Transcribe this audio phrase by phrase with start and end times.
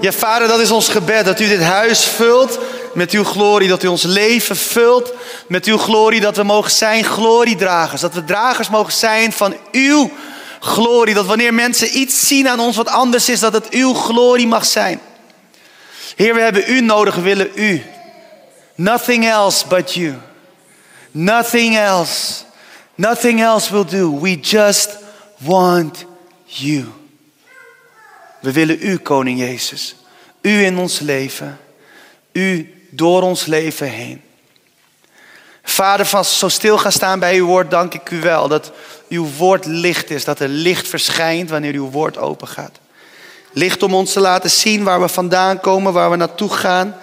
[0.00, 1.24] Ja, vader, dat is ons gebed.
[1.24, 2.58] Dat u dit huis vult
[2.94, 3.68] met uw glorie.
[3.68, 5.12] Dat u ons leven vult
[5.48, 6.20] met uw glorie.
[6.20, 8.00] Dat we mogen zijn gloriedragers.
[8.00, 10.10] Dat we dragers mogen zijn van uw
[10.60, 11.14] glorie.
[11.14, 14.64] Dat wanneer mensen iets zien aan ons wat anders is, dat het uw glorie mag
[14.64, 15.00] zijn.
[16.16, 17.84] Heer, we hebben u nodig, we willen u.
[18.74, 20.14] Nothing else but you.
[21.10, 22.32] Nothing else.
[22.94, 24.20] Nothing else will do.
[24.20, 24.88] We just
[25.38, 26.04] want
[26.44, 26.97] you.
[28.40, 29.96] We willen u, Koning Jezus.
[30.40, 31.58] U in ons leven.
[32.32, 34.22] U door ons leven heen.
[35.62, 38.72] Vader, van zo stil gaan staan bij uw woord, dank ik u wel dat
[39.08, 40.24] uw woord licht is.
[40.24, 42.78] Dat er licht verschijnt wanneer uw woord open gaat.
[43.52, 46.96] Licht om ons te laten zien waar we vandaan komen, waar we naartoe gaan.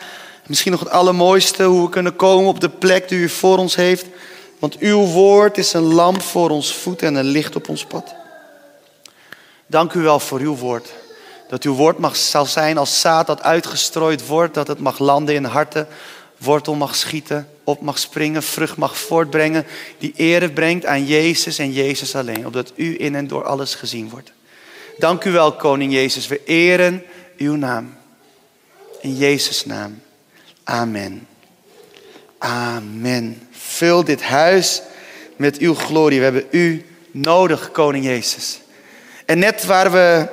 [0.47, 3.75] Misschien nog het allermooiste, hoe we kunnen komen op de plek die u voor ons
[3.75, 4.05] heeft.
[4.59, 8.15] Want uw woord is een lamp voor ons voet en een licht op ons pad.
[9.67, 10.93] Dank u wel voor uw woord.
[11.47, 15.35] Dat uw woord mag, zal zijn als zaad dat uitgestrooid wordt, dat het mag landen
[15.35, 15.87] in harten,
[16.37, 19.65] wortel mag schieten, op mag springen, vrucht mag voortbrengen,
[19.97, 24.09] die ere brengt aan Jezus en Jezus alleen, opdat u in en door alles gezien
[24.09, 24.31] wordt.
[24.97, 26.27] Dank u wel, Koning Jezus.
[26.27, 27.03] We eren
[27.37, 27.97] uw naam.
[29.01, 30.01] In Jezus' naam.
[30.63, 31.27] Amen.
[32.37, 33.47] Amen.
[33.51, 34.81] Vul dit huis
[35.35, 36.17] met uw glorie.
[36.17, 38.59] We hebben u nodig, Koning Jezus.
[39.25, 40.27] En net waren we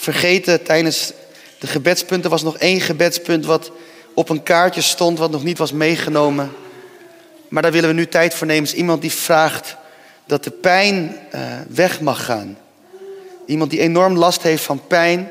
[0.00, 1.12] vergeten tijdens
[1.58, 3.70] de gebedspunten, was nog één gebedspunt wat
[4.14, 6.52] op een kaartje stond, wat nog niet was meegenomen.
[7.48, 8.64] Maar daar willen we nu tijd voor nemen.
[8.64, 9.76] Is iemand die vraagt
[10.26, 12.58] dat de pijn uh, weg mag gaan.
[13.46, 15.30] Iemand die enorm last heeft van pijn.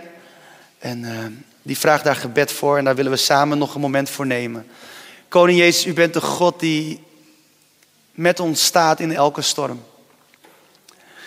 [0.80, 1.12] En uh,
[1.62, 2.78] die vraagt daar gebed voor.
[2.78, 4.68] En daar willen we samen nog een moment voor nemen.
[5.28, 7.04] Koning Jezus, u bent de God die
[8.12, 9.84] met ons staat in elke storm.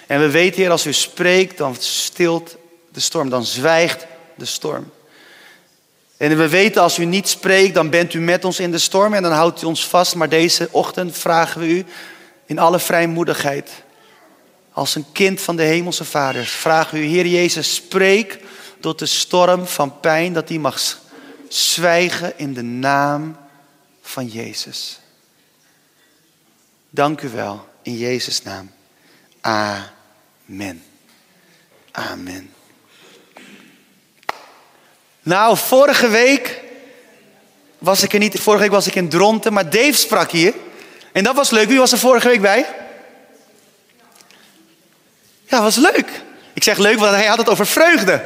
[0.07, 2.57] En we weten, Heer, als u spreekt, dan stilt
[2.93, 4.91] de storm, dan zwijgt de storm.
[6.17, 9.15] En we weten, als u niet spreekt, dan bent u met ons in de storm
[9.15, 10.15] en dan houdt u ons vast.
[10.15, 11.85] Maar deze ochtend vragen we u
[12.47, 13.71] in alle vrijmoedigheid,
[14.73, 18.39] als een kind van de Hemelse Vader, vragen we u, Heer Jezus, spreek
[18.81, 21.01] tot de storm van pijn, dat die mag
[21.49, 23.37] zwijgen in de naam
[24.03, 25.01] van Jezus.
[26.91, 28.71] Dank u wel, in Jezus' naam.
[29.41, 30.83] Amen.
[31.93, 32.58] Amen.
[35.29, 36.61] Nou, vorige week
[37.79, 38.41] was ik er niet.
[38.41, 40.55] Vorige week was ik in Dronten, maar Dave sprak hier.
[41.13, 41.69] En dat was leuk.
[41.69, 42.67] Wie was er vorige week bij?
[45.45, 46.07] Ja, was leuk.
[46.53, 48.25] Ik zeg leuk, want hij had het over vreugde.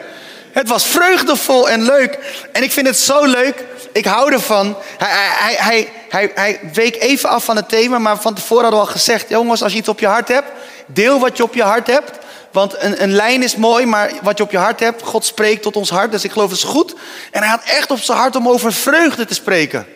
[0.52, 2.18] Het was vreugdevol en leuk.
[2.52, 3.64] En ik vind het zo leuk.
[3.92, 4.76] Ik hou ervan.
[4.98, 5.08] Hij,
[5.38, 8.86] hij, hij, hij, hij week even af van het thema, maar van tevoren hadden we
[8.86, 10.50] al gezegd: jongens, als je iets op je hart hebt,
[10.86, 12.20] deel wat je op je hart hebt.
[12.52, 15.62] Want een, een lijn is mooi, maar wat je op je hart hebt, God spreekt
[15.62, 16.10] tot ons hart.
[16.10, 16.94] Dus ik geloof het is goed.
[17.30, 19.86] En hij had echt op zijn hart om over vreugde te spreken.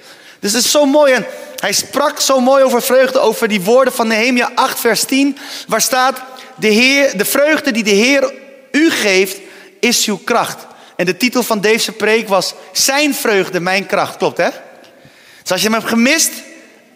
[0.41, 1.13] Dus het is zo mooi.
[1.13, 5.39] En hij sprak zo mooi over vreugde, over die woorden van Nehemia 8, vers 10.
[5.69, 6.21] Waar staat,
[6.57, 8.33] de, Heer, de vreugde die de Heer
[8.71, 9.39] u geeft,
[9.81, 10.67] is uw kracht.
[10.97, 14.17] En de titel van deze preek was, zijn vreugde, mijn kracht.
[14.17, 14.49] Klopt hè?
[15.43, 16.31] Dus als je hem hebt gemist,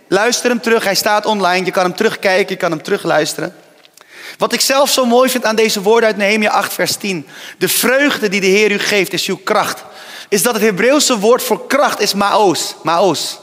[0.09, 0.85] luister hem terug.
[0.85, 3.55] Hij staat online, je kan hem terugkijken, je kan hem terugluisteren.
[4.39, 7.27] Wat ik zelf zo mooi vind aan deze woorden uit Nehemia 8, vers 10.
[7.59, 9.83] De vreugde die de Heer u geeft is uw kracht.
[10.29, 12.75] Is dat het Hebreeuwse woord voor kracht is maos.
[12.83, 13.39] Maos.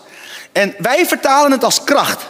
[0.51, 2.25] En wij vertalen het als kracht.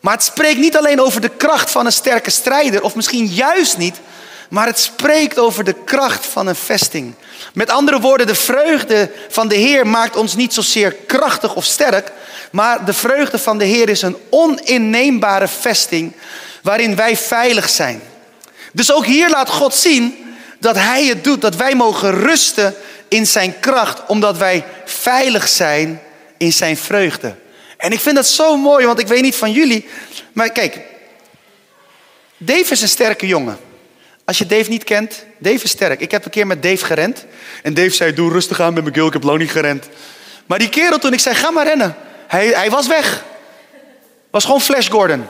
[0.00, 3.78] Maar het spreekt niet alleen over de kracht van een sterke strijder, of misschien juist
[3.78, 4.00] niet,
[4.48, 7.14] maar het spreekt over de kracht van een vesting.
[7.54, 12.12] Met andere woorden, de vreugde van de Heer maakt ons niet zozeer krachtig of sterk,
[12.50, 16.12] maar de vreugde van de Heer is een oninneembare vesting
[16.62, 18.02] waarin wij veilig zijn.
[18.72, 22.74] Dus ook hier laat God zien dat Hij het doet, dat wij mogen rusten
[23.08, 26.00] in Zijn kracht, omdat wij veilig zijn
[26.36, 27.34] in Zijn vreugde.
[27.76, 29.88] En ik vind dat zo mooi, want ik weet niet van jullie,
[30.32, 30.80] maar kijk,
[32.36, 33.58] Dave is een sterke jongen.
[34.24, 36.00] Als je Dave niet kent, Dave is sterk.
[36.00, 37.24] Ik heb een keer met Dave gerend.
[37.62, 39.88] En Dave zei, doe rustig aan met McGill, ik heb lang niet gerend.
[40.46, 41.96] Maar die kerel toen ik zei, ga maar rennen.
[42.26, 43.24] Hij, hij was weg.
[44.30, 45.26] Was gewoon Flash Gordon.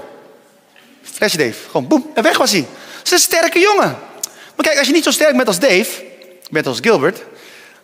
[1.02, 1.68] Flash Dave.
[1.70, 2.66] Gewoon boem, en weg was hij.
[2.96, 3.98] Dat is een sterke jongen.
[4.56, 6.04] Maar kijk, als je niet zo sterk bent als Dave,
[6.50, 7.22] bent als Gilbert,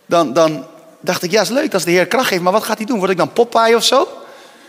[0.05, 0.65] dan, dan
[0.99, 2.97] dacht ik, ja, is leuk als de Heer kracht geeft, maar wat gaat hij doen?
[2.97, 4.07] Word ik dan Popeye of zo?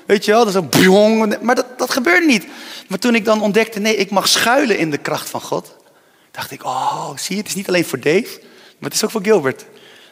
[0.06, 2.46] Weet je wel, dat is een Maar dat, dat gebeurt niet.
[2.88, 5.76] Maar toen ik dan ontdekte, nee, ik mag schuilen in de kracht van God,
[6.30, 8.28] dacht ik, oh, zie je, het is niet alleen voor Dave,
[8.78, 9.64] maar het is ook voor Gilbert.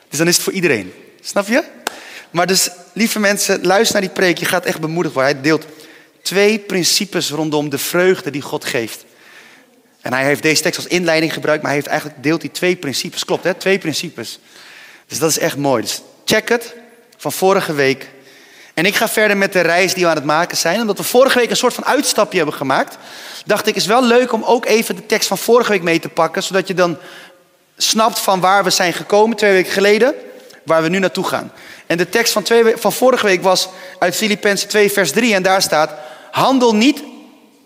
[0.08, 0.92] Dus dan is het voor iedereen.
[1.20, 1.64] Snap je?
[2.30, 4.38] Maar dus, lieve mensen, luister naar die preek.
[4.38, 5.32] Je gaat echt bemoedigd worden.
[5.32, 5.64] Hij deelt
[6.28, 9.04] twee principes rondom de vreugde die God geeft.
[10.00, 12.76] En hij heeft deze tekst als inleiding gebruikt, maar hij heeft eigenlijk deelt die twee
[12.76, 13.24] principes.
[13.24, 13.54] Klopt, hè?
[13.54, 14.38] Twee principes.
[15.06, 15.82] Dus dat is echt mooi.
[15.82, 16.74] Dus check het
[17.16, 18.08] van vorige week.
[18.74, 20.80] En ik ga verder met de reis die we aan het maken zijn.
[20.80, 22.96] Omdat we vorige week een soort van uitstapje hebben gemaakt,
[23.44, 26.08] dacht ik, is wel leuk om ook even de tekst van vorige week mee te
[26.08, 26.42] pakken.
[26.42, 26.98] Zodat je dan
[27.76, 30.14] snapt van waar we zijn gekomen twee weken geleden,
[30.64, 31.52] waar we nu naartoe gaan.
[31.86, 35.34] En de tekst van, twee, van vorige week was uit Filippenzen 2, vers 3.
[35.34, 35.90] En daar staat:
[36.30, 37.02] Handel niet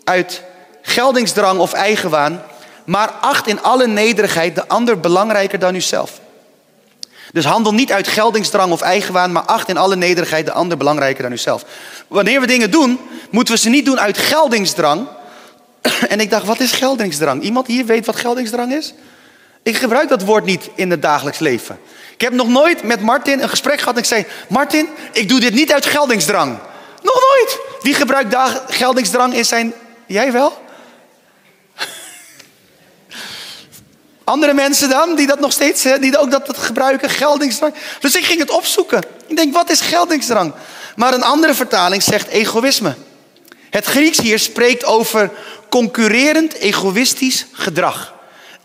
[0.03, 0.41] uit
[0.81, 2.43] geldingsdrang of eigenwaan,
[2.85, 6.21] maar acht in alle nederigheid de ander belangrijker dan uzelf.
[7.33, 11.23] Dus handel niet uit geldingsdrang of eigenwaan, maar acht in alle nederigheid de ander belangrijker
[11.23, 11.65] dan uzelf.
[12.07, 12.99] Wanneer we dingen doen,
[13.29, 15.07] moeten we ze niet doen uit geldingsdrang.
[16.09, 17.41] En ik dacht, wat is geldingsdrang?
[17.41, 18.93] Iemand hier weet wat geldingsdrang is?
[19.63, 21.79] Ik gebruik dat woord niet in het dagelijks leven.
[22.13, 25.39] Ik heb nog nooit met Martin een gesprek gehad en ik zei: Martin, ik doe
[25.39, 26.57] dit niet uit geldingsdrang.
[27.03, 27.59] Nog nooit.
[27.81, 28.35] Wie gebruikt
[28.67, 29.73] geldingsdrang in zijn.
[30.05, 30.61] Jij wel?
[34.23, 37.73] Andere mensen dan, die dat nog steeds, die ook dat, gebruiken, geldingsdrang.
[37.99, 39.03] Dus ik ging het opzoeken.
[39.27, 40.53] Ik denk, wat is geldingsdrang?
[40.95, 42.95] Maar een andere vertaling zegt egoïsme.
[43.69, 45.31] Het Grieks hier spreekt over
[45.69, 48.13] concurrerend egoïstisch gedrag.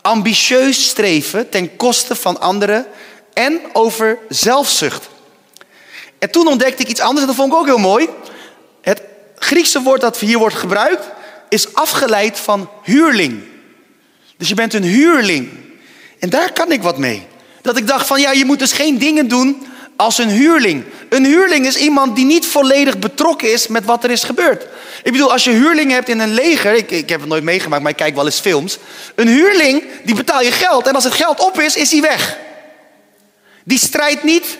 [0.01, 2.87] Ambitieus streven ten koste van anderen
[3.33, 5.07] en over zelfzucht.
[6.19, 8.09] En toen ontdekte ik iets anders en dat vond ik ook heel mooi.
[8.81, 9.01] Het
[9.35, 11.05] Griekse woord dat hier wordt gebruikt
[11.49, 13.43] is afgeleid van huurling.
[14.37, 15.49] Dus je bent een huurling.
[16.19, 17.27] En daar kan ik wat mee.
[17.61, 20.83] Dat ik dacht van ja, je moet dus geen dingen doen als een huurling.
[21.09, 24.67] Een huurling is iemand die niet volledig betrokken is met wat er is gebeurd.
[25.03, 27.81] Ik bedoel, als je huurlingen hebt in een leger, ik, ik heb het nooit meegemaakt,
[27.81, 28.77] maar ik kijk wel eens films.
[29.15, 32.37] Een huurling, die betaal je geld en als het geld op is, is hij weg.
[33.63, 34.57] Die strijdt niet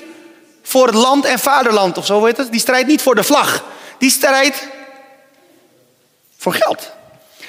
[0.64, 2.52] voor het land en vaderland of zo, weet het.
[2.52, 3.64] Die strijdt niet voor de vlag.
[4.00, 4.68] Die strijdt
[6.38, 6.92] voor geld.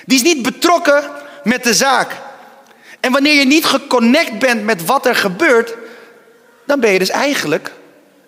[0.07, 1.05] Die is niet betrokken
[1.45, 2.13] met de zaak.
[3.01, 5.75] En wanneer je niet geconnect bent met wat er gebeurt,
[6.67, 7.73] dan ben je dus eigenlijk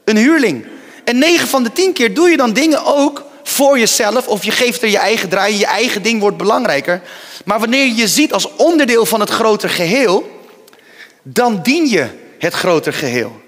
[0.05, 0.67] een huurling.
[1.05, 4.51] En 9 van de 10 keer doe je dan dingen ook voor jezelf of je
[4.51, 7.03] geeft er je eigen draai, je eigen ding wordt belangrijker.
[7.45, 10.41] Maar wanneer je je ziet als onderdeel van het grotere geheel,
[11.23, 12.07] dan dien je
[12.39, 13.41] het grotere geheel.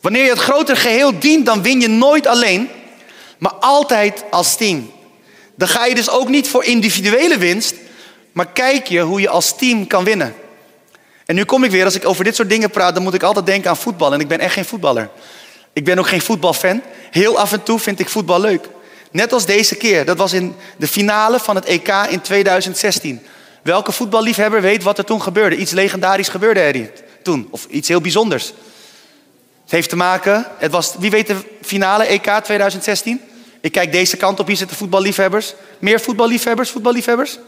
[0.00, 2.70] Wanneer je het grotere geheel dient, dan win je nooit alleen,
[3.38, 4.90] maar altijd als team.
[5.54, 7.74] Dan ga je dus ook niet voor individuele winst,
[8.32, 10.34] maar kijk je hoe je als team kan winnen.
[11.26, 13.22] En nu kom ik weer, als ik over dit soort dingen praat, dan moet ik
[13.22, 14.12] altijd denken aan voetbal.
[14.12, 15.10] En ik ben echt geen voetballer.
[15.72, 16.82] Ik ben ook geen voetbalfan.
[17.10, 18.68] Heel af en toe vind ik voetbal leuk.
[19.10, 20.04] Net als deze keer.
[20.04, 23.20] Dat was in de finale van het EK in 2016.
[23.62, 25.56] Welke voetballiefhebber weet wat er toen gebeurde?
[25.56, 26.90] Iets legendarisch gebeurde er
[27.22, 27.48] toen.
[27.50, 28.52] Of iets heel bijzonders.
[29.64, 33.20] Het heeft te maken, het was, wie weet de finale EK 2016?
[33.60, 35.54] Ik kijk deze kant op, hier zitten voetballiefhebbers.
[35.78, 37.38] Meer voetballiefhebbers, voetballiefhebbers?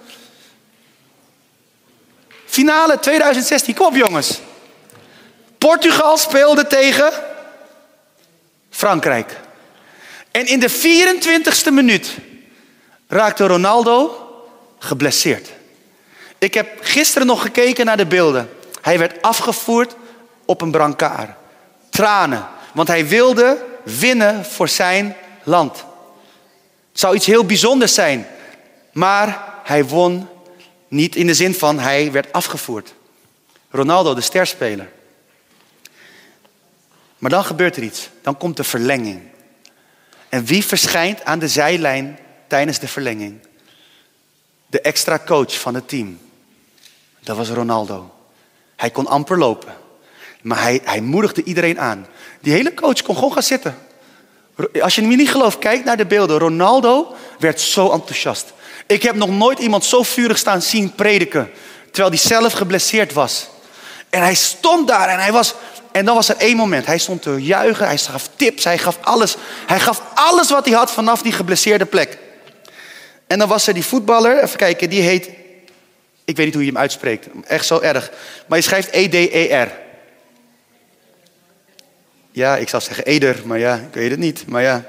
[2.46, 4.40] Finale 2016, kom op jongens.
[5.58, 7.12] Portugal speelde tegen
[8.70, 9.40] Frankrijk.
[10.30, 12.16] En in de 24ste minuut
[13.08, 14.26] raakte Ronaldo
[14.78, 15.48] geblesseerd.
[16.38, 18.50] Ik heb gisteren nog gekeken naar de beelden.
[18.80, 19.94] Hij werd afgevoerd
[20.44, 21.30] op een brancard.
[21.96, 25.76] Tranen, want hij wilde winnen voor zijn land.
[26.90, 28.26] Het zou iets heel bijzonders zijn,
[28.92, 30.28] maar hij won
[30.88, 32.94] niet in de zin van hij werd afgevoerd.
[33.70, 34.88] Ronaldo, de sterspeler.
[37.18, 38.08] Maar dan gebeurt er iets.
[38.22, 39.22] Dan komt de verlenging.
[40.28, 43.38] En wie verschijnt aan de zijlijn tijdens de verlenging?
[44.66, 46.18] De extra coach van het team.
[47.20, 48.14] Dat was Ronaldo.
[48.76, 49.84] Hij kon amper lopen.
[50.42, 52.06] Maar hij, hij moedigde iedereen aan.
[52.40, 53.78] Die hele coach kon gewoon gaan zitten.
[54.80, 56.38] Als je me niet gelooft, kijk naar de beelden.
[56.38, 58.52] Ronaldo werd zo enthousiast.
[58.86, 61.50] Ik heb nog nooit iemand zo vurig staan zien prediken.
[61.90, 63.48] Terwijl hij zelf geblesseerd was.
[64.10, 65.54] En hij stond daar en hij was.
[65.92, 66.86] En dan was er één moment.
[66.86, 69.36] Hij stond te juichen, hij gaf tips, hij gaf alles.
[69.66, 72.18] Hij gaf alles wat hij had vanaf die geblesseerde plek.
[73.26, 75.30] En dan was er die voetballer, even kijken, die heet.
[76.24, 78.10] Ik weet niet hoe je hem uitspreekt, echt zo erg.
[78.46, 79.85] Maar je schrijft E-D-E-R.
[82.36, 84.44] Ja, ik zou zeggen Eder, maar ja, ik weet het niet.
[84.46, 84.84] Maar ja.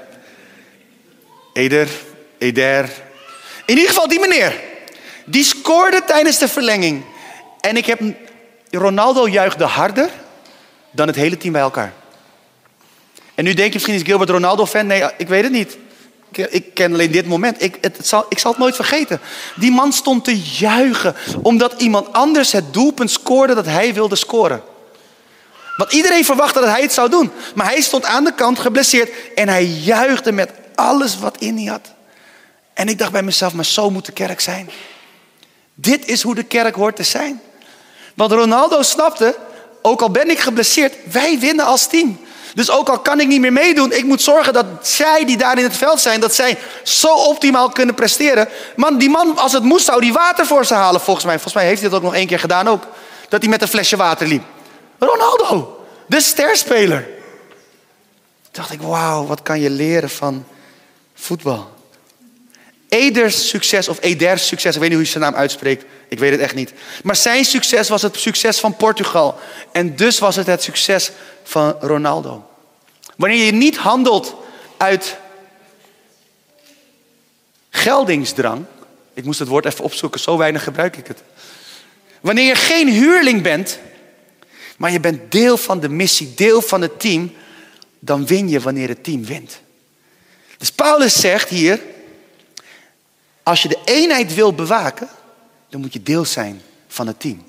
[1.52, 1.88] Eder,
[2.38, 2.90] Eder,
[3.64, 4.60] in ieder geval die meneer.
[5.24, 7.04] Die scoorde tijdens de verlenging.
[7.60, 8.00] En ik heb...
[8.70, 10.10] Ronaldo juichte harder
[10.90, 11.92] dan het hele team bij elkaar.
[13.34, 14.86] En nu denk je misschien is Gilbert Ronaldo fan.
[14.86, 15.78] Nee, ik weet het niet.
[16.32, 17.62] Ik, ken alleen dit moment.
[17.62, 19.20] Ik, het, zal, ik zal het nooit vergeten.
[19.56, 24.62] Die man stond te juichen omdat iemand anders het doelpunt scoorde dat hij wilde scoren.
[25.78, 27.30] Want iedereen verwachtte dat hij het zou doen.
[27.54, 31.64] Maar hij stond aan de kant geblesseerd en hij juichte met alles wat in hij
[31.64, 31.92] had.
[32.74, 34.70] En ik dacht bij mezelf, maar zo moet de kerk zijn.
[35.74, 37.40] Dit is hoe de kerk hoort te zijn.
[38.14, 39.36] Want Ronaldo snapte,
[39.82, 42.20] ook al ben ik geblesseerd, wij winnen als team.
[42.54, 45.58] Dus ook al kan ik niet meer meedoen, ik moet zorgen dat zij die daar
[45.58, 48.48] in het veld zijn, dat zij zo optimaal kunnen presteren.
[48.76, 51.34] Man, die man, als het moest, zou die water voor ze halen volgens mij.
[51.34, 52.82] Volgens mij heeft hij dat ook nog één keer gedaan ook.
[53.28, 54.42] Dat hij met een flesje water liep.
[54.98, 57.02] Ronaldo, de sterspeler.
[58.42, 60.44] Toen dacht ik, wauw, wat kan je leren van
[61.14, 61.76] voetbal.
[62.88, 65.84] Eders succes, of Eders succes, ik weet niet hoe je zijn naam uitspreekt.
[66.08, 66.72] Ik weet het echt niet.
[67.02, 69.38] Maar zijn succes was het succes van Portugal.
[69.72, 71.10] En dus was het het succes
[71.42, 72.50] van Ronaldo.
[73.16, 74.34] Wanneer je niet handelt
[74.76, 75.16] uit
[77.70, 78.64] geldingsdrang.
[79.14, 81.22] Ik moest het woord even opzoeken, zo weinig gebruik ik het.
[82.20, 83.78] Wanneer je geen huurling bent,
[84.78, 87.32] maar je bent deel van de missie, deel van het team,
[87.98, 89.60] dan win je wanneer het team wint.
[90.58, 91.80] Dus Paulus zegt hier,
[93.42, 95.08] als je de eenheid wil bewaken,
[95.68, 97.44] dan moet je deel zijn van het team.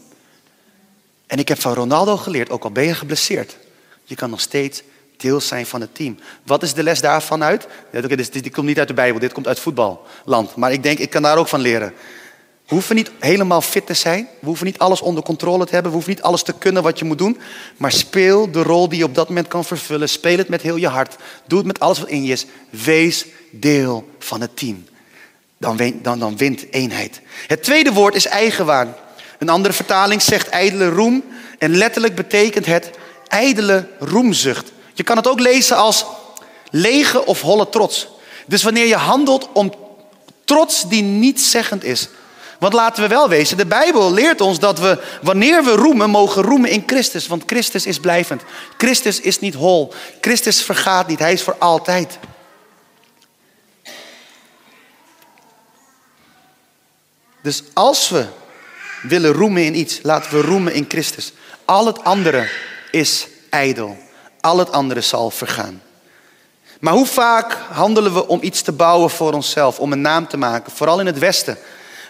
[1.27, 3.57] En ik heb van Ronaldo geleerd, ook al ben je geblesseerd,
[4.03, 4.83] je kan nog steeds
[5.17, 6.19] deel zijn van het team.
[6.43, 7.67] Wat is de les daarvan uit?
[7.91, 10.55] dit, dit komt niet uit de Bijbel, dit komt uit voetballand.
[10.55, 11.93] Maar ik denk, ik kan daar ook van leren.
[12.69, 14.27] We hoeven niet helemaal fit te zijn.
[14.39, 15.91] We hoeven niet alles onder controle te hebben.
[15.91, 17.39] We hoeven niet alles te kunnen wat je moet doen.
[17.77, 20.09] Maar speel de rol die je op dat moment kan vervullen.
[20.09, 21.15] Speel het met heel je hart.
[21.47, 22.45] Doe het met alles wat in je is.
[22.69, 24.85] Wees deel van het team.
[25.57, 27.21] Dan, wint, dan, dan wint eenheid.
[27.47, 28.95] Het tweede woord is eigenwaan.
[29.39, 31.23] Een andere vertaling zegt ijdele roem.
[31.57, 32.89] En letterlijk betekent het
[33.27, 34.71] ijdele roemzucht.
[34.93, 36.05] Je kan het ook lezen als
[36.71, 38.07] lege of holle trots.
[38.45, 39.73] Dus wanneer je handelt om
[40.45, 42.09] trots die niet zeggend is.
[42.59, 46.43] Want laten we wel wezen, de Bijbel leert ons dat we, wanneer we roemen, mogen
[46.43, 47.27] roemen in Christus.
[47.27, 48.41] Want Christus is blijvend.
[48.77, 49.93] Christus is niet hol.
[50.21, 51.19] Christus vergaat niet.
[51.19, 52.19] Hij is voor altijd.
[57.41, 58.25] Dus als we
[59.01, 61.33] willen roemen in iets, laten we roemen in Christus.
[61.65, 62.49] Al het andere
[62.91, 63.97] is ijdel.
[64.41, 65.81] Al het andere zal vergaan.
[66.79, 70.37] Maar hoe vaak handelen we om iets te bouwen voor onszelf, om een naam te
[70.37, 71.57] maken, vooral in het Westen,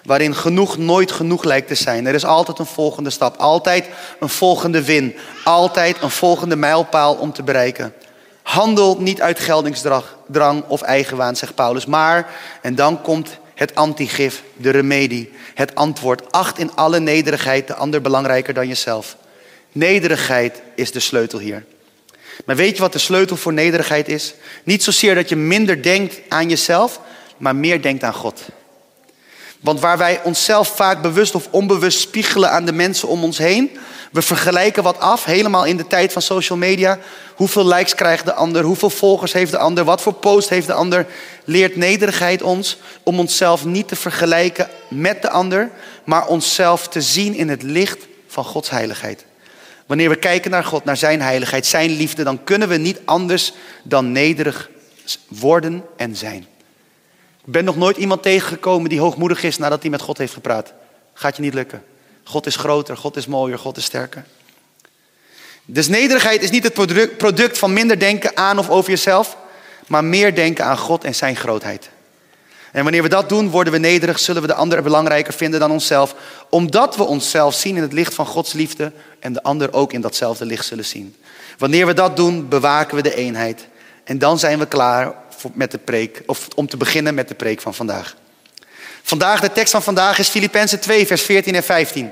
[0.03, 2.05] waarin genoeg nooit genoeg lijkt te zijn.
[2.05, 3.85] Er is altijd een volgende stap, altijd
[4.19, 7.93] een volgende win, altijd een volgende mijlpaal om te bereiken.
[8.41, 12.29] Handel niet uit geldingsdrang of eigenwaan, zegt Paulus, maar,
[12.61, 16.31] en dan komt het antigif, de remedie, het antwoord.
[16.31, 19.17] Acht in alle nederigheid de ander belangrijker dan jezelf.
[19.71, 21.65] Nederigheid is de sleutel hier.
[22.45, 24.33] Maar weet je wat de sleutel voor nederigheid is?
[24.63, 26.99] Niet zozeer dat je minder denkt aan jezelf,
[27.37, 28.41] maar meer denkt aan God.
[29.59, 33.77] Want waar wij onszelf vaak bewust of onbewust spiegelen aan de mensen om ons heen,
[34.11, 36.99] we vergelijken wat af, helemaal in de tijd van social media.
[37.35, 38.63] Hoeveel likes krijgt de ander?
[38.63, 39.83] Hoeveel volgers heeft de ander?
[39.83, 41.05] Wat voor post heeft de ander?
[41.43, 45.71] Leert nederigheid ons om onszelf niet te vergelijken met de ander,
[46.03, 49.25] maar onszelf te zien in het licht van Gods heiligheid.
[49.85, 53.53] Wanneer we kijken naar God, naar Zijn heiligheid, Zijn liefde, dan kunnen we niet anders
[53.83, 54.69] dan nederig
[55.27, 56.47] worden en zijn.
[57.49, 60.73] Ik ben nog nooit iemand tegengekomen die hoogmoedig is nadat hij met God heeft gepraat.
[61.13, 61.83] Gaat je niet lukken.
[62.23, 64.25] God is groter, God is mooier, God is sterker.
[65.65, 66.73] Dus nederigheid is niet het
[67.17, 69.37] product van minder denken aan of over jezelf,
[69.87, 71.89] maar meer denken aan God en zijn grootheid.
[72.71, 75.71] En wanneer we dat doen, worden we nederig, zullen we de ander belangrijker vinden dan
[75.71, 76.15] onszelf,
[76.49, 80.01] omdat we onszelf zien in het licht van Gods liefde en de ander ook in
[80.01, 81.15] datzelfde licht zullen zien.
[81.57, 83.67] Wanneer we dat doen, bewaken we de eenheid
[84.03, 85.15] en dan zijn we klaar
[85.53, 88.15] met de preek, of om te beginnen met de preek van vandaag.
[89.03, 92.11] Vandaag, de tekst van vandaag is Filippenzen 2, vers 14 en 15.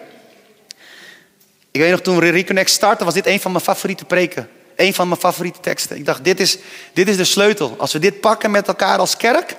[1.71, 4.49] Ik weet nog, toen we Reconnect starten, was dit een van mijn favoriete preken.
[4.75, 5.97] Een van mijn favoriete teksten.
[5.97, 6.57] Ik dacht, dit is,
[6.93, 7.75] dit is de sleutel.
[7.77, 9.55] Als we dit pakken met elkaar als kerk,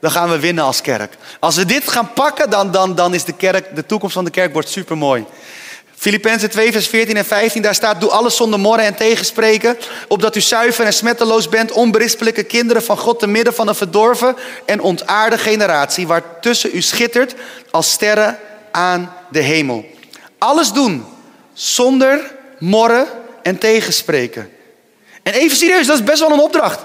[0.00, 1.16] dan gaan we winnen als kerk.
[1.40, 4.30] Als we dit gaan pakken, dan, dan, dan is de kerk, de toekomst van de
[4.30, 5.24] kerk wordt supermooi.
[5.98, 9.78] Filippenzen 2, vers 14 en 15, daar staat: Doe alles zonder morren en tegenspreken,
[10.08, 14.36] opdat u zuiver en smetteloos bent, onberispelijke kinderen van God, te midden van een verdorven
[14.64, 17.34] en ontaarde generatie, waar tussen u schittert
[17.70, 18.38] als sterren
[18.70, 19.84] aan de hemel.
[20.38, 21.04] Alles doen
[21.52, 23.06] zonder morren
[23.42, 24.50] en tegenspreken.
[25.22, 26.84] En even serieus, dat is best wel een opdracht.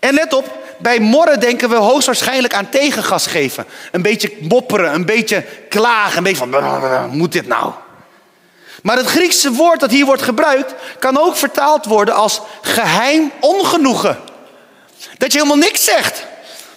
[0.00, 3.64] En let op, bij morren denken we hoogstwaarschijnlijk aan tegengas geven.
[3.92, 7.72] Een beetje mopperen, een beetje klagen, een beetje van, moet dit nou?
[8.82, 14.18] Maar het Griekse woord dat hier wordt gebruikt, kan ook vertaald worden als geheim ongenoegen.
[15.18, 16.24] Dat je helemaal niks zegt,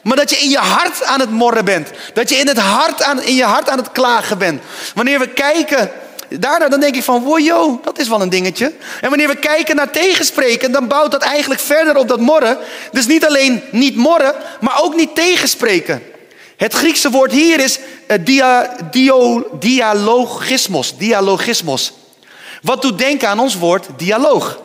[0.04, 1.90] maar dat je in je hart aan het morren bent.
[2.14, 4.62] Dat je in, het hart aan, in je hart aan het klagen bent.
[4.96, 5.92] Wanneer we kijken
[6.40, 8.74] daarna, dan denk ik van, wow, dat is wel een dingetje.
[9.02, 12.58] En wanneer we kijken naar tegenspreken, dan bouwt dat eigenlijk verder op dat morren.
[12.92, 16.04] Dus niet alleen niet morren, maar ook niet tegenspreken.
[16.62, 18.76] Het Griekse woord hier is uh, dia,
[19.60, 20.98] dialogismos.
[20.98, 21.94] Dialogismos.
[22.62, 24.60] Wat doet denken aan ons woord dialoog?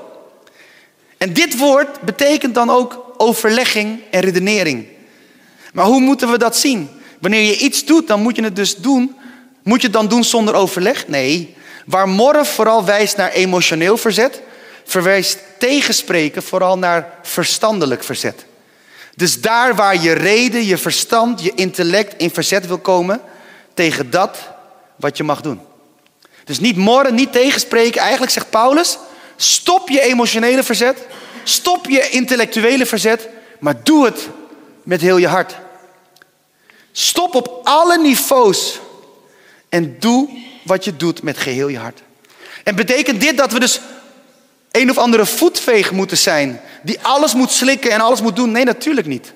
[1.19, 4.87] En dit woord betekent dan ook overlegging en redenering.
[5.73, 6.91] Maar hoe moeten we dat zien?
[7.21, 9.17] Wanneer je iets doet, dan moet je het dus doen.
[9.63, 11.09] Moet je het dan doen zonder overleg?
[11.09, 11.55] Nee.
[11.87, 14.43] Waar morren vooral wijst naar emotioneel verzet,
[14.85, 18.45] verwijst tegenspreken vooral naar verstandelijk verzet.
[19.17, 23.21] Dus daar waar je reden, je verstand, je intellect in verzet wil komen
[23.75, 24.39] tegen dat
[24.97, 25.61] wat je mag doen.
[26.45, 28.01] Dus niet morren, niet tegenspreken.
[28.01, 28.99] Eigenlijk zegt Paulus,
[29.37, 31.07] stop je emotionele verzet,
[31.45, 33.29] stop je intellectuele verzet,
[33.61, 34.29] maar doe het
[34.83, 35.55] met heel je hart.
[36.93, 38.81] Stop op alle niveaus
[39.69, 40.29] en doe
[40.65, 42.03] wat je doet met geheel je hart.
[42.65, 43.81] En betekent dit dat we dus
[44.77, 48.51] een of andere voetveeg moeten zijn, die alles moet slikken en alles moet doen?
[48.51, 49.33] Nee, natuurlijk niet.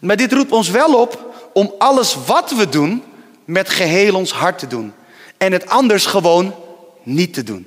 [0.00, 3.02] Maar dit roept ons wel op om alles wat we doen
[3.44, 4.92] met geheel ons hart te doen.
[5.36, 6.54] En het anders gewoon
[7.02, 7.66] niet te doen.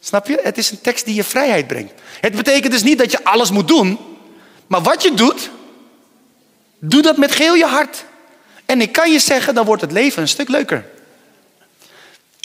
[0.00, 0.40] Snap je?
[0.42, 1.92] Het is een tekst die je vrijheid brengt.
[2.20, 3.98] Het betekent dus niet dat je alles moet doen,
[4.66, 5.50] maar wat je doet,
[6.78, 8.04] doe dat met geheel je hart.
[8.66, 10.86] En ik kan je zeggen, dan wordt het leven een stuk leuker.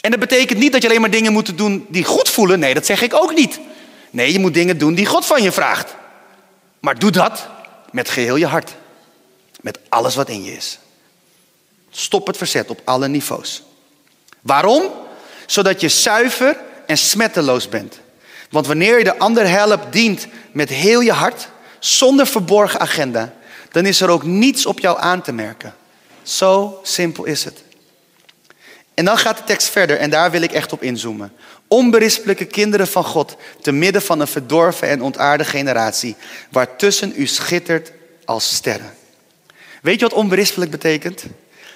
[0.04, 2.58] En dat betekent niet dat je alleen maar dingen moet doen die goed voelen.
[2.58, 3.60] Nee, dat zeg ik ook niet.
[4.10, 5.94] Nee, je moet dingen doen die God van je vraagt.
[6.80, 7.48] Maar doe dat
[7.90, 8.74] met geheel je hart.
[9.60, 10.78] Met alles wat in je is.
[11.90, 13.62] Stop het verzet op alle niveaus.
[14.40, 14.92] Waarom?
[15.46, 16.56] Zodat je zuiver
[16.86, 18.00] en smetteloos bent.
[18.50, 23.34] Want wanneer je de ander helpt, dient met heel je hart, zonder verborgen agenda,
[23.70, 25.74] dan is er ook niets op jou aan te merken.
[26.22, 27.63] Zo simpel is het.
[28.94, 31.32] En dan gaat de tekst verder en daar wil ik echt op inzoomen.
[31.68, 36.16] Onberispelijke kinderen van God, te midden van een verdorven en ontaarde generatie,
[36.50, 37.92] waartussen u schittert
[38.24, 38.94] als sterren.
[39.82, 41.24] Weet je wat onberispelijk betekent?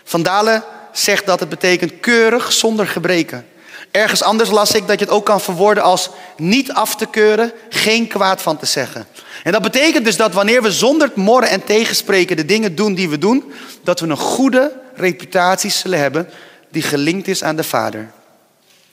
[0.05, 3.47] Van Dalen zegt dat het betekent keurig zonder gebreken.
[3.91, 7.53] Ergens anders las ik dat je het ook kan verwoorden als niet af te keuren,
[7.69, 9.07] geen kwaad van te zeggen.
[9.43, 13.09] En dat betekent dus dat wanneer we zonder morren en tegenspreken de dingen doen die
[13.09, 13.53] we doen,
[13.83, 16.29] dat we een goede reputatie zullen hebben
[16.71, 18.11] die gelinkt is aan de Vader.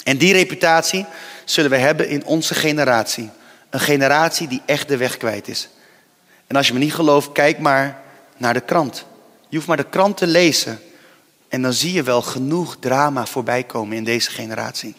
[0.03, 1.05] En die reputatie
[1.45, 3.29] zullen we hebben in onze generatie.
[3.69, 5.69] Een generatie die echt de weg kwijt is.
[6.47, 8.01] En als je me niet gelooft, kijk maar
[8.37, 9.05] naar de krant.
[9.49, 10.79] Je hoeft maar de krant te lezen.
[11.47, 14.95] En dan zie je wel genoeg drama voorbij komen in deze generatie.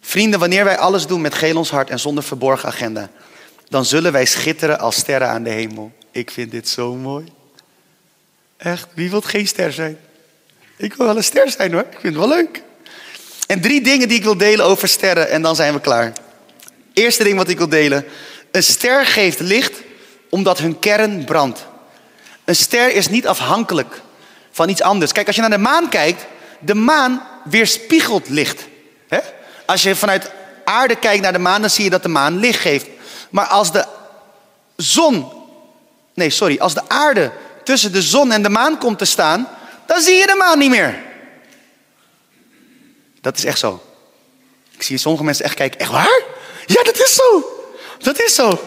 [0.00, 3.10] Vrienden, wanneer wij alles doen met geel ons hart en zonder verborgen agenda,
[3.68, 5.92] dan zullen wij schitteren als sterren aan de hemel.
[6.10, 7.32] Ik vind dit zo mooi.
[8.56, 9.98] Echt, wie wil geen ster zijn?
[10.76, 12.62] Ik wil wel een ster zijn hoor, ik vind het wel leuk.
[13.46, 16.12] En drie dingen die ik wil delen over sterren en dan zijn we klaar.
[16.92, 18.04] Eerste ding wat ik wil delen.
[18.50, 19.72] Een ster geeft licht
[20.30, 21.66] omdat hun kern brandt.
[22.44, 24.00] Een ster is niet afhankelijk
[24.50, 25.12] van iets anders.
[25.12, 26.26] Kijk, als je naar de maan kijkt,
[26.60, 28.66] de maan weerspiegelt licht.
[29.66, 30.30] Als je vanuit
[30.64, 32.86] aarde kijkt naar de maan, dan zie je dat de maan licht geeft.
[33.30, 33.84] Maar als de
[34.76, 35.32] zon,
[36.14, 37.32] nee sorry, als de aarde
[37.64, 39.48] tussen de zon en de maan komt te staan,
[39.86, 41.02] dan zie je de maan niet meer.
[43.20, 43.82] Dat is echt zo.
[44.70, 46.22] Ik zie sommige mensen echt kijken, echt waar?
[46.66, 47.44] Ja, dat is zo.
[47.98, 48.60] Dat is zo.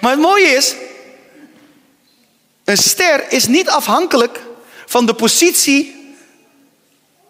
[0.00, 0.74] Maar het mooie is,
[2.64, 4.40] een ster is niet afhankelijk
[4.86, 6.14] van de positie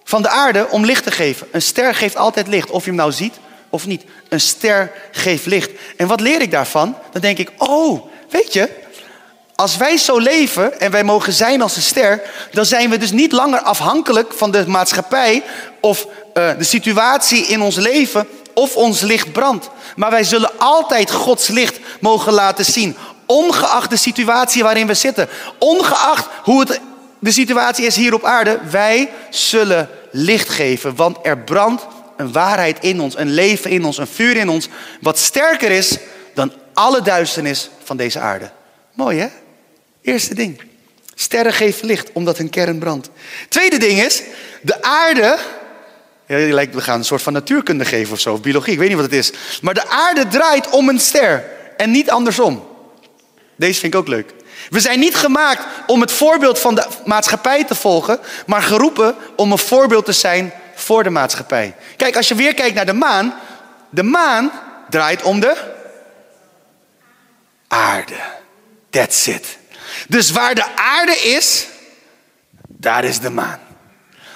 [0.04, 1.48] van de aarde om licht te geven.
[1.50, 3.34] Een ster geeft altijd licht, of je hem nou ziet
[3.70, 4.04] of niet.
[4.28, 5.70] Een ster geeft licht.
[5.96, 6.98] En wat leer ik daarvan?
[7.12, 8.70] Dan denk ik, oh, weet je,
[9.56, 13.10] als wij zo leven en wij mogen zijn als een ster, dan zijn we dus
[13.10, 15.42] niet langer afhankelijk van de maatschappij
[15.80, 19.68] of uh, de situatie in ons leven of ons licht brandt.
[19.96, 22.96] Maar wij zullen altijd Gods licht mogen laten zien.
[23.26, 25.28] Ongeacht de situatie waarin we zitten.
[25.58, 26.80] Ongeacht hoe het
[27.18, 28.58] de situatie is hier op aarde.
[28.70, 30.96] Wij zullen licht geven.
[30.96, 33.16] Want er brandt een waarheid in ons.
[33.16, 33.98] Een leven in ons.
[33.98, 34.68] Een vuur in ons.
[35.00, 35.96] Wat sterker is
[36.34, 38.50] dan alle duisternis van deze aarde.
[38.92, 39.26] Mooi hè?
[40.06, 40.60] Eerste ding.
[41.14, 43.10] Sterren geven licht omdat hun kern brandt.
[43.48, 44.22] Tweede ding is.
[44.62, 45.38] De aarde
[46.26, 48.88] ja, lijkt, we gaan een soort van natuurkunde geven of zo, of biologie, ik weet
[48.88, 49.32] niet wat het is.
[49.62, 51.44] Maar de aarde draait om een ster
[51.76, 52.66] en niet andersom.
[53.56, 54.32] Deze vind ik ook leuk.
[54.70, 59.52] We zijn niet gemaakt om het voorbeeld van de maatschappij te volgen, maar geroepen om
[59.52, 61.74] een voorbeeld te zijn voor de maatschappij.
[61.96, 63.34] Kijk, als je weer kijkt naar de maan,
[63.90, 64.52] de maan
[64.90, 65.56] draait om de
[67.68, 68.16] aarde.
[68.90, 69.58] That's it.
[70.08, 71.66] Dus waar de aarde is,
[72.66, 73.58] daar is de maan.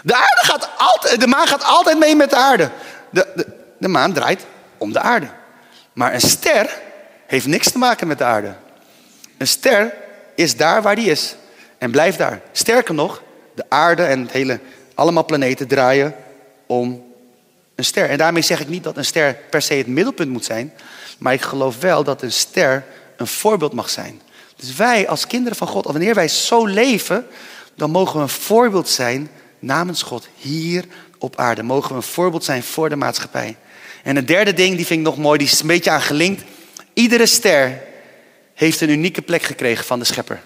[0.02, 2.70] De, aarde gaat altijd, de maan gaat altijd mee met de aarde.
[3.10, 3.46] De, de,
[3.78, 4.46] de maan draait
[4.78, 5.28] om de aarde.
[5.92, 6.78] Maar een ster
[7.26, 8.54] heeft niks te maken met de aarde.
[9.38, 9.94] Een ster
[10.34, 11.34] is daar waar die is
[11.78, 12.40] en blijft daar.
[12.52, 13.22] Sterker nog,
[13.54, 14.60] de aarde en het hele,
[14.94, 16.14] allemaal planeten draaien
[16.66, 17.04] om
[17.74, 18.10] een ster.
[18.10, 20.72] En daarmee zeg ik niet dat een ster per se het middelpunt moet zijn.
[21.18, 22.84] Maar ik geloof wel dat een ster
[23.16, 24.20] een voorbeeld mag zijn.
[24.60, 27.26] Dus wij als kinderen van God, wanneer wij zo leven,
[27.74, 30.84] dan mogen we een voorbeeld zijn namens God hier
[31.18, 31.62] op aarde.
[31.62, 33.56] Mogen we een voorbeeld zijn voor de maatschappij.
[34.02, 36.42] En een derde ding, die vind ik nog mooi, die is een beetje aan gelinkt.
[36.92, 37.82] Iedere ster
[38.54, 40.40] heeft een unieke plek gekregen van de schepper.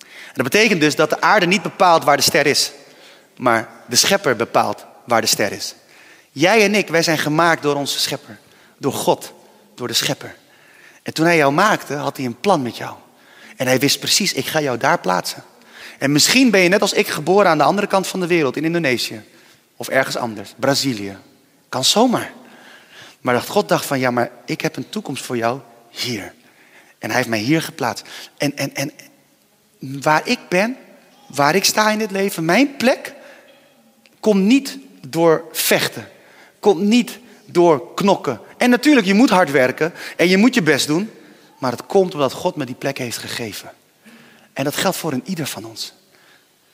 [0.00, 2.72] En dat betekent dus dat de aarde niet bepaalt waar de ster is,
[3.36, 5.74] maar de schepper bepaalt waar de ster is.
[6.32, 8.38] Jij en ik, wij zijn gemaakt door onze schepper,
[8.78, 9.32] door God,
[9.74, 10.36] door de schepper.
[11.02, 12.94] En toen hij jou maakte, had hij een plan met jou.
[13.56, 15.42] En hij wist precies, ik ga jou daar plaatsen.
[15.98, 18.56] En misschien ben je net als ik geboren aan de andere kant van de wereld,
[18.56, 19.22] in Indonesië.
[19.76, 21.16] Of ergens anders, Brazilië.
[21.68, 22.32] Kan zomaar.
[23.20, 26.34] Maar God dacht van, ja, maar ik heb een toekomst voor jou hier.
[26.98, 28.06] En hij heeft mij hier geplaatst.
[28.36, 28.92] En, en, en
[29.78, 30.76] waar ik ben,
[31.26, 33.14] waar ik sta in dit leven, mijn plek,
[34.20, 36.08] komt niet door vechten.
[36.60, 38.40] Komt niet door knokken.
[38.56, 41.10] En natuurlijk, je moet hard werken en je moet je best doen.
[41.58, 43.72] Maar het komt omdat God me die plek heeft gegeven.
[44.52, 45.92] En dat geldt voor een ieder van ons.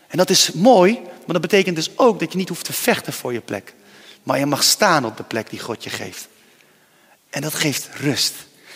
[0.08, 3.12] En dat is mooi, maar dat betekent dus ook dat je niet hoeft te vechten
[3.12, 3.74] voor je plek.
[4.22, 6.28] Maar je mag staan op de plek die God je geeft.
[7.30, 8.34] En dat geeft rust.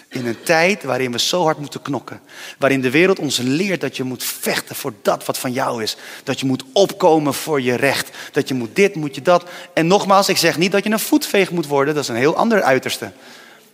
[0.09, 2.21] In een tijd waarin we zo hard moeten knokken.
[2.59, 5.97] Waarin de wereld ons leert dat je moet vechten voor dat wat van jou is.
[6.25, 8.11] Dat je moet opkomen voor je recht.
[8.33, 9.45] Dat je moet dit, moet je dat.
[9.75, 11.95] En nogmaals, ik zeg niet dat je een voetveeg moet worden.
[11.95, 13.13] Dat is een heel ander uiterste.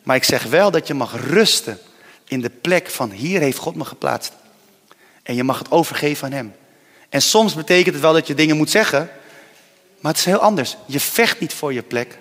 [0.03, 1.79] Maar ik zeg wel dat je mag rusten
[2.33, 4.33] in de plek van hier heeft God me geplaatst.
[5.23, 6.55] En je mag het overgeven aan Hem.
[7.09, 9.11] En soms betekent het wel dat je dingen moet zeggen.
[10.01, 10.77] Maar het is heel anders.
[10.87, 12.19] Je vecht niet voor je plek.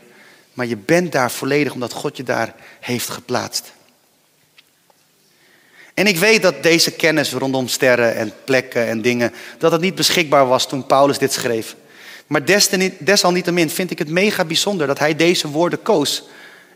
[0.53, 3.71] Maar je bent daar volledig omdat God je daar heeft geplaatst.
[5.93, 9.95] En ik weet dat deze kennis rondom sterren en plekken en dingen, dat het niet
[9.95, 11.75] beschikbaar was toen Paulus dit schreef.
[12.27, 12.45] Maar
[12.99, 16.23] desalniettemin vind ik het mega bijzonder dat hij deze woorden koos.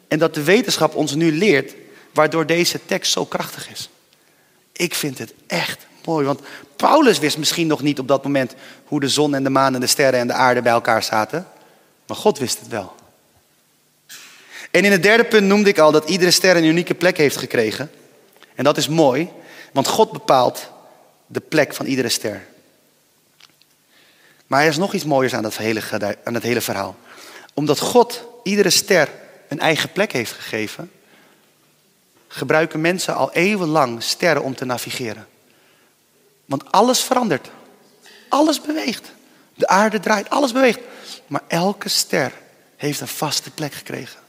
[0.08, 1.74] En dat de wetenschap ons nu leert,
[2.16, 3.90] waardoor deze tekst zo krachtig is.
[4.72, 6.40] Ik vind het echt mooi, want
[6.76, 8.54] Paulus wist misschien nog niet op dat moment
[8.86, 11.48] hoe de zon en de maan en de sterren en de aarde bij elkaar zaten.
[12.08, 12.96] Maar God wist het wel.
[14.72, 17.38] En in het derde punt noemde ik al dat iedere ster een unieke plek heeft
[17.38, 17.92] gekregen.
[18.56, 19.30] En dat is mooi,
[19.72, 20.70] want God bepaalt
[21.28, 22.46] de plek van iedere ster.
[24.48, 25.82] Maar er is nog iets mooiers aan dat hele,
[26.24, 26.96] aan hele verhaal.
[27.54, 29.10] Omdat God iedere ster
[29.48, 30.92] een eigen plek heeft gegeven,
[32.36, 35.28] gebruiken mensen al eeuwenlang sterren om te navigeren.
[36.46, 37.50] Want alles verandert.
[38.30, 39.12] Alles beweegt.
[39.54, 40.80] De aarde draait, alles beweegt.
[41.28, 42.32] Maar elke ster
[42.76, 44.20] heeft een vaste plek gekregen.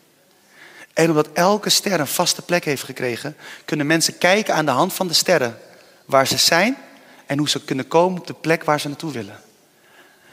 [0.93, 4.93] En omdat elke ster een vaste plek heeft gekregen, kunnen mensen kijken aan de hand
[4.93, 5.59] van de sterren
[6.05, 6.77] waar ze zijn
[7.27, 9.41] en hoe ze kunnen komen op de plek waar ze naartoe willen.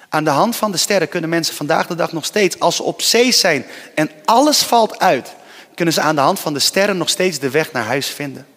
[0.09, 2.83] Aan de hand van de sterren kunnen mensen vandaag de dag nog steeds, als ze
[2.83, 5.35] op zee zijn en alles valt uit,
[5.75, 8.47] kunnen ze aan de hand van de sterren nog steeds de weg naar huis vinden.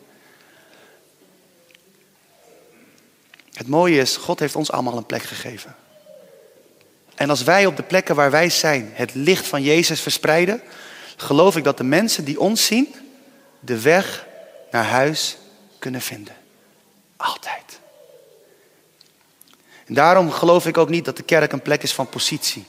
[3.53, 5.77] Het mooie is, God heeft ons allemaal een plek gegeven.
[7.15, 10.63] En als wij op de plekken waar wij zijn het licht van Jezus verspreiden,
[11.17, 12.95] geloof ik dat de mensen die ons zien
[13.61, 14.27] de weg
[14.71, 15.37] naar huis
[15.79, 16.35] kunnen vinden.
[17.17, 17.81] Altijd.
[19.87, 22.67] En daarom geloof ik ook niet dat de kerk een plek is van positie.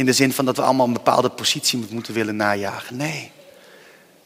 [0.00, 2.96] In de zin van dat we allemaal een bepaalde positie moeten willen najagen.
[2.96, 3.32] Nee.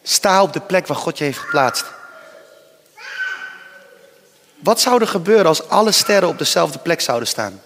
[0.03, 1.85] Sta op de plek waar God je heeft geplaatst.
[4.59, 7.61] Wat zou er gebeuren als alle sterren op dezelfde plek zouden staan?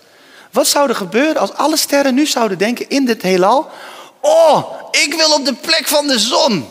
[0.50, 3.70] Wat zou er gebeuren als alle sterren nu zouden denken in dit heelal:
[4.20, 6.68] Oh, ik wil op de plek van de zon.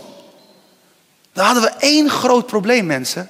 [1.34, 3.30] Dan hadden we één groot probleem, mensen.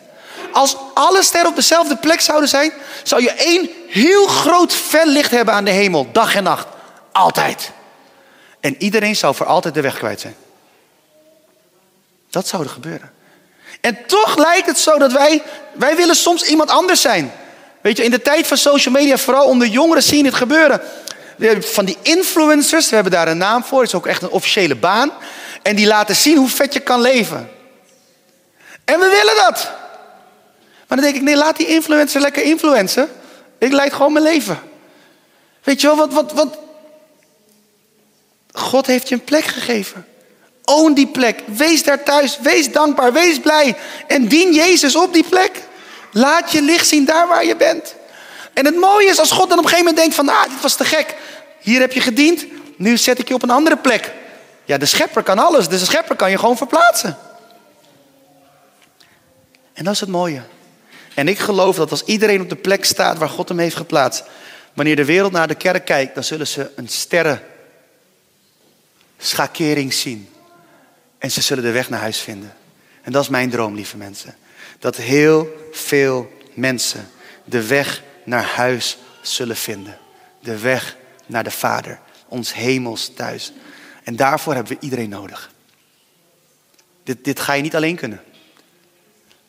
[0.52, 5.32] Als alle sterren op dezelfde plek zouden zijn, zou je één heel groot fel licht
[5.32, 6.68] hebben aan de hemel, dag en nacht.
[7.12, 7.76] Altijd.
[8.68, 10.36] En iedereen zou voor altijd de weg kwijt zijn.
[12.30, 13.12] Dat zou er gebeuren.
[13.82, 17.32] En toch lijkt het zo dat wij, wij willen soms iemand anders zijn.
[17.82, 20.82] Weet je, in de tijd van social media, vooral onder jongeren, zien het gebeuren.
[21.60, 24.76] Van die influencers, we hebben daar een naam voor, het is ook echt een officiële
[24.76, 25.12] baan.
[25.62, 27.50] En die laten zien hoe vet je kan leven.
[28.86, 29.72] En we willen dat.
[30.88, 33.10] Maar dan denk ik, nee, laat die influencer lekker influencen.
[33.58, 34.60] Ik leid gewoon mijn leven.
[35.64, 36.66] Weet je wel, wat, wat, wat.
[38.58, 40.06] God heeft je een plek gegeven.
[40.64, 41.42] Own die plek.
[41.46, 42.40] Wees daar thuis.
[42.42, 43.14] Wees dankbaar.
[43.14, 43.76] Wees blij.
[44.08, 45.52] En dien Jezus op die plek.
[46.12, 47.96] Laat je licht zien daar waar je bent.
[48.54, 50.62] En het mooie is als God dan op een gegeven moment denkt van, ah, dit
[50.62, 51.16] was te gek.
[51.60, 52.46] Hier heb je gediend.
[52.78, 54.14] Nu zet ik je op een andere plek.
[54.66, 55.68] Ja, de schepper kan alles.
[55.68, 57.18] Dus de schepper kan je gewoon verplaatsen.
[59.74, 60.42] En dat is het mooie.
[61.14, 64.24] En ik geloof dat als iedereen op de plek staat waar God hem heeft geplaatst,
[64.74, 67.42] wanneer de wereld naar de kerk kijkt, dan zullen ze een sterren
[69.18, 70.30] schakering zien.
[71.18, 72.54] En ze zullen de weg naar huis vinden.
[73.02, 74.36] En dat is mijn droom, lieve mensen.
[74.80, 77.10] Dat heel veel mensen
[77.44, 79.98] de weg naar huis zullen vinden.
[80.40, 83.54] De weg naar de Vader, ons hemels thuis.
[84.04, 85.52] En daarvoor hebben we iedereen nodig.
[87.04, 88.22] Dit, dit ga je niet alleen kunnen.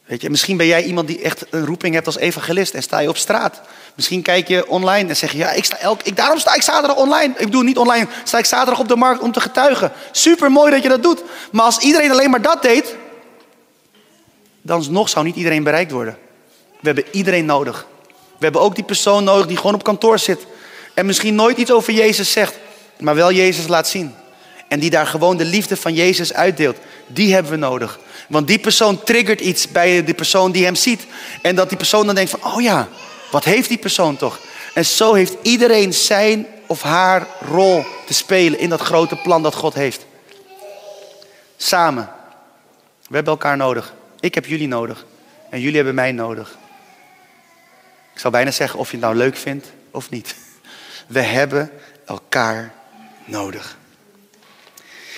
[0.09, 2.99] Weet je, misschien ben jij iemand die echt een roeping hebt als evangelist en sta
[2.99, 3.61] je op straat.
[3.95, 6.63] Misschien kijk je online en zeg je, ja, ik sta elk, ik, daarom sta ik
[6.63, 7.35] zaterdag online.
[7.37, 9.93] Ik bedoel niet online, sta ik zaterdag op de markt om te getuigen.
[10.13, 11.23] Super mooi dat je dat doet.
[11.53, 12.97] Maar als iedereen alleen maar dat deed,
[14.63, 16.19] dan nog zou niet iedereen bereikt worden.
[16.81, 17.87] We hebben iedereen nodig.
[18.07, 20.47] We hebben ook die persoon nodig die gewoon op kantoor zit.
[20.95, 22.55] En misschien nooit iets over Jezus zegt,
[22.99, 24.15] maar wel Jezus laat zien.
[24.69, 26.77] En die daar gewoon de liefde van Jezus uitdeelt.
[27.07, 27.99] Die hebben we nodig.
[28.29, 31.07] Want die persoon triggert iets bij de persoon die hem ziet.
[31.43, 32.89] En dat die persoon dan denkt van, oh ja,
[33.31, 34.39] wat heeft die persoon toch?
[34.75, 39.55] En zo heeft iedereen zijn of haar rol te spelen in dat grote plan dat
[39.55, 40.07] God heeft.
[41.57, 42.11] Samen.
[43.09, 43.95] We hebben elkaar nodig.
[44.21, 45.05] Ik heb jullie nodig.
[45.51, 46.59] En jullie hebben mij nodig.
[48.15, 50.35] Ik zou bijna zeggen of je het nou leuk vindt of niet.
[51.07, 51.71] We hebben
[52.05, 52.73] elkaar
[53.25, 53.77] nodig.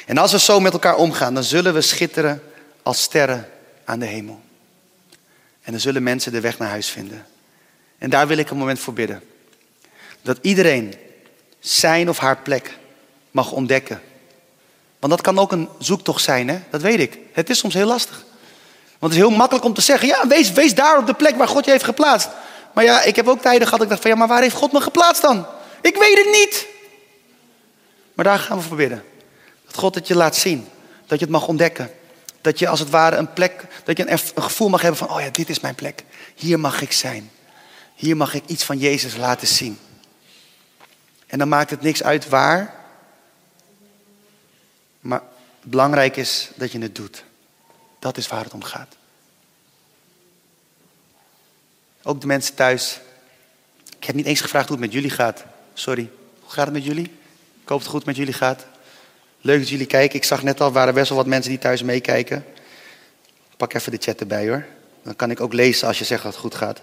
[0.06, 2.42] En als we zo met elkaar omgaan, dan zullen we schitteren
[2.82, 3.48] als sterren
[3.84, 4.40] aan de hemel.
[5.62, 7.26] En dan zullen mensen de weg naar huis vinden.
[7.98, 9.22] En daar wil ik een moment voor bidden.
[10.22, 10.94] Dat iedereen
[11.58, 12.78] zijn of haar plek
[13.30, 14.02] mag ontdekken.
[14.98, 16.60] Want dat kan ook een zoektocht zijn, hè?
[16.70, 17.18] dat weet ik.
[17.32, 18.24] Het is soms heel lastig.
[18.98, 21.36] Want het is heel makkelijk om te zeggen, ja, wees, wees daar op de plek
[21.36, 22.28] waar God je heeft geplaatst.
[22.74, 24.54] Maar ja, ik heb ook tijden gehad dat ik dacht van, ja, maar waar heeft
[24.54, 25.46] God me geplaatst dan?
[25.82, 26.66] Ik weet het niet.
[28.14, 29.04] Maar daar gaan we voor bidden.
[29.66, 30.68] Dat God het je laat zien.
[31.06, 31.90] Dat je het mag ontdekken.
[32.40, 35.20] Dat je als het ware een plek, dat je een, gevoel mag hebben van, oh
[35.20, 36.04] ja, dit is mijn plek.
[36.34, 37.30] Hier mag ik zijn.
[37.94, 39.78] Hier mag ik iets van Jezus laten zien.
[41.26, 42.74] En dan maakt het niks uit waar.
[45.00, 45.22] Maar
[45.62, 47.24] belangrijk is dat je het doet.
[47.98, 48.96] Dat is waar het om gaat.
[52.02, 53.00] Ook de mensen thuis.
[53.96, 55.44] Ik heb niet eens gevraagd hoe het met jullie gaat.
[55.74, 56.10] Sorry.
[56.40, 57.04] Hoe gaat het met jullie?
[57.62, 58.66] Ik hoop het goed met jullie gaat.
[59.40, 60.16] Leuk dat jullie kijken.
[60.16, 62.44] Ik zag net al, waren best wel wat mensen die thuis meekijken.
[63.56, 64.66] Pak even de chat erbij hoor.
[65.02, 66.80] Dan kan ik ook lezen als je zegt dat het goed gaat.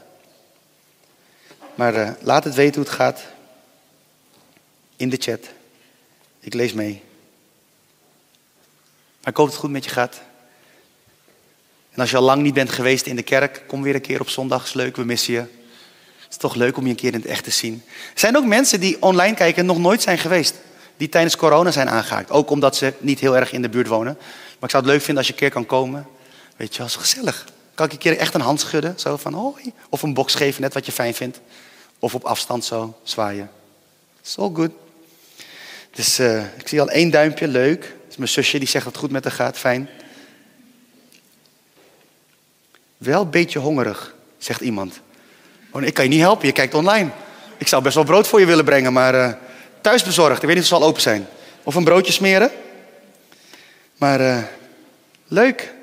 [1.75, 3.21] Maar uh, laat het weten hoe het gaat.
[4.95, 5.39] In de chat.
[6.39, 7.01] Ik lees mee.
[9.21, 10.21] Maar ik hoop dat het goed met je gaat.
[11.91, 14.21] En als je al lang niet bent geweest in de kerk, kom weer een keer
[14.21, 14.63] op zondag.
[14.63, 15.39] Is leuk, we missen je.
[15.39, 15.49] Het
[16.29, 17.83] is toch leuk om je een keer in het echt te zien.
[18.13, 20.55] Er zijn ook mensen die online kijken en nog nooit zijn geweest.
[20.97, 22.31] Die tijdens corona zijn aangehaakt.
[22.31, 24.13] Ook omdat ze niet heel erg in de buurt wonen.
[24.60, 26.07] Maar ik zou het leuk vinden als je een keer kan komen.
[26.55, 27.45] Weet je wel, is gezellig.
[27.75, 28.99] Kan ik een keer echt een hand schudden?
[28.99, 29.73] Zo van hoi.
[29.89, 31.39] Of een box geven, net wat je fijn vindt.
[31.99, 33.51] Of op afstand zo zwaaien.
[34.21, 34.71] It's all good.
[35.91, 37.81] Dus uh, ik zie al één duimpje, leuk.
[37.81, 39.89] Dat is mijn zusje, die zegt dat het goed met haar gaat, fijn.
[42.97, 44.99] Wel een beetje hongerig, zegt iemand.
[45.71, 47.10] Oh, ik kan je niet helpen, je kijkt online.
[47.57, 49.33] Ik zou best wel brood voor je willen brengen, maar uh,
[49.88, 50.41] thuis bezorgd.
[50.41, 51.28] Ik weet niet of ze al open zijn.
[51.63, 52.52] Of een broodje smeren.
[53.97, 54.43] Maar uh,
[55.28, 55.73] leuk.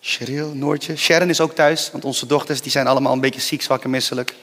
[0.00, 0.96] Cheryl, Noortje.
[0.96, 3.90] Sharon is ook thuis, want onze dochters die zijn allemaal een beetje ziek, zwak en
[3.90, 4.34] misselijk.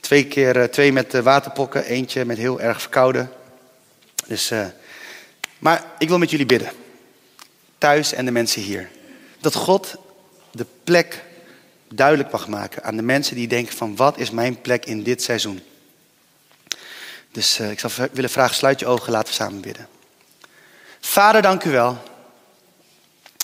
[0.00, 3.30] Twee keer, uh, twee met waterpokken, eentje met heel erg verkouden.
[4.26, 4.52] Dus,
[5.58, 6.70] maar ik wil met jullie bidden.
[7.78, 8.90] Thuis en de mensen hier.
[9.40, 9.94] Dat God
[10.50, 11.24] de plek
[11.88, 15.22] duidelijk mag maken aan de mensen die denken van wat is mijn plek in dit
[15.22, 15.62] seizoen.
[17.30, 19.88] Dus uh, ik zou willen vragen, sluit je ogen, laten we samen bidden.
[21.00, 22.02] Vader, dank u wel.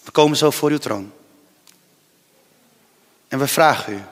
[0.04, 1.12] We komen zo voor uw troon.
[3.28, 4.02] En we vragen u,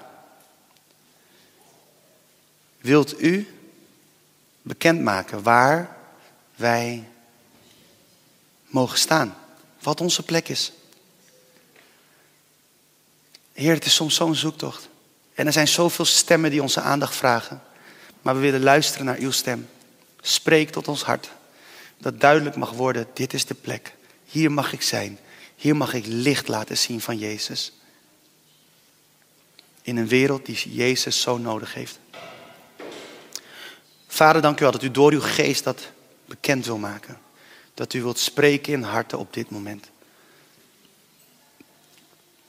[2.80, 3.56] wilt u
[4.62, 5.96] bekendmaken waar
[6.56, 7.08] wij
[8.66, 9.36] mogen staan?
[9.80, 10.72] Wat onze plek is?
[13.52, 14.88] Heer, het is soms zo'n zoektocht.
[15.34, 17.62] En er zijn zoveel stemmen die onze aandacht vragen.
[18.22, 19.68] Maar we willen luisteren naar uw stem.
[20.20, 21.30] Spreek tot ons hart.
[21.98, 23.94] Dat duidelijk mag worden, dit is de plek.
[24.24, 25.18] Hier mag ik zijn.
[25.56, 27.72] Hier mag ik licht laten zien van Jezus.
[29.82, 31.98] In een wereld die Jezus zo nodig heeft.
[34.06, 35.90] Vader, dank u wel dat u door uw geest dat
[36.24, 37.18] bekend wil maken.
[37.74, 39.90] Dat u wilt spreken in harten op dit moment.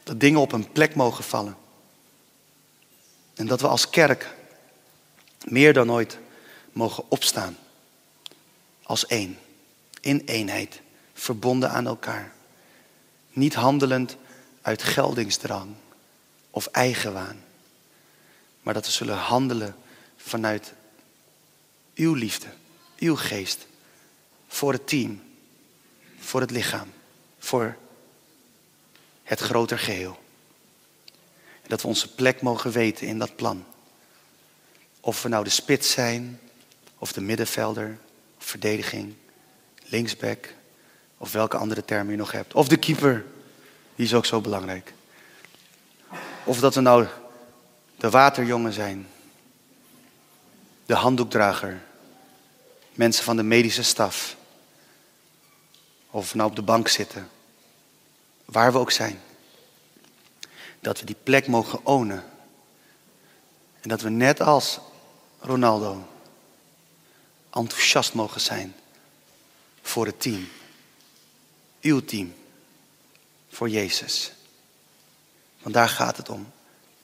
[0.04, 1.58] Dat dingen op een plek mogen vallen.
[3.34, 4.36] En dat we als kerk
[5.44, 6.20] meer dan ooit
[6.72, 7.58] mogen opstaan.
[8.84, 9.38] Als één.
[10.02, 10.82] In eenheid.
[11.14, 12.34] Verbonden aan elkaar.
[13.30, 14.18] Niet handelend
[14.62, 15.76] uit geldingsdrang
[16.50, 17.44] of eigenwaan.
[18.62, 19.76] Maar dat we zullen handelen
[20.18, 20.74] vanuit
[21.96, 22.48] uw liefde,
[22.98, 23.68] uw geest.
[24.48, 25.22] voor het team,
[26.20, 26.94] voor het lichaam,
[27.40, 27.78] voor
[29.24, 30.20] het groter geheel.
[31.62, 33.66] En dat we onze plek mogen weten in dat plan.
[35.06, 36.40] Of we nou de spits zijn,
[36.98, 37.98] of de middenvelder,
[38.38, 39.14] of verdediging,
[39.84, 40.54] linksback,
[41.18, 42.54] of welke andere term je nog hebt.
[42.54, 43.26] Of de keeper,
[43.96, 44.94] die is ook zo belangrijk.
[46.44, 47.08] Of dat we nou
[47.98, 49.08] de waterjongen zijn,
[50.86, 51.82] de handdoekdrager,
[52.94, 54.36] mensen van de medische staf.
[56.10, 57.30] Of we nou op de bank zitten,
[58.46, 59.22] waar we ook zijn.
[60.80, 62.24] Dat we die plek mogen ownen.
[63.82, 64.80] En dat we net als
[65.44, 66.08] Ronaldo
[67.50, 68.76] enthousiast mogen zijn
[69.82, 70.48] voor het team.
[71.82, 72.34] Uw team.
[73.50, 74.34] Voor Jezus.
[75.62, 76.52] Want daar gaat het om.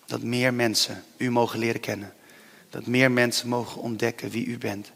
[0.06, 2.14] Dat meer mensen u mogen leren kennen.
[2.70, 4.92] Dat meer mensen mogen ontdekken wie u bent.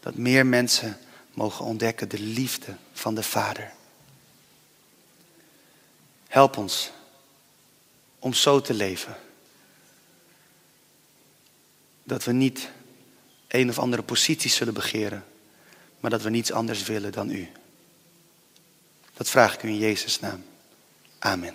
[0.00, 0.98] Dat meer mensen
[1.32, 3.72] mogen ontdekken de liefde van de Vader.
[6.26, 6.90] Help ons
[8.18, 9.16] om zo te leven.
[12.04, 12.70] Dat we niet
[13.48, 15.24] een of andere positie zullen begeren,
[16.00, 17.48] maar dat we niets anders willen dan u.
[19.16, 20.42] Dat vraag ik u in Jezus' naam.
[21.18, 21.54] Amen.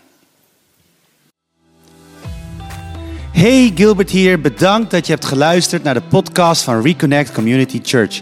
[3.32, 8.22] Hey Gilbert hier, bedankt dat je hebt geluisterd naar de podcast van Reconnect Community Church.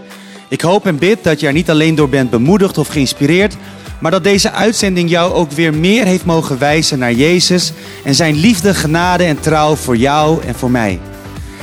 [0.49, 3.55] Ik hoop en bid dat je er niet alleen door bent bemoedigd of geïnspireerd,
[4.01, 7.71] maar dat deze uitzending jou ook weer meer heeft mogen wijzen naar Jezus
[8.03, 10.99] en zijn liefde, genade en trouw voor jou en voor mij.